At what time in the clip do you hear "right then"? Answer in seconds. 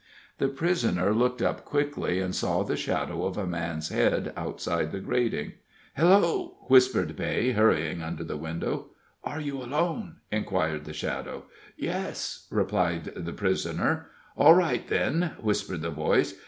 14.55-15.33